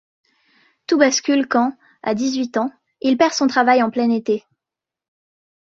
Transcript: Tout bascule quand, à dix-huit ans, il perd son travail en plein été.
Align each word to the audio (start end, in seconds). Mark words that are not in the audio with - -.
Tout 0.87 0.97
bascule 0.97 1.47
quand, 1.47 1.77
à 2.01 2.15
dix-huit 2.15 2.57
ans, 2.57 2.71
il 3.01 3.17
perd 3.17 3.33
son 3.33 3.45
travail 3.45 3.83
en 3.83 3.91
plein 3.91 4.09
été. 4.09 4.47